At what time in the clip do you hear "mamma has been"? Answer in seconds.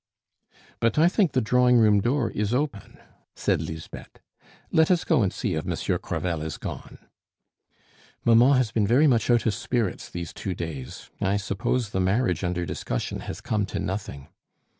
8.25-8.87